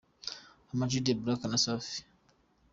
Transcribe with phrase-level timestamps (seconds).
[0.71, 1.95] Ama G The black na Safi.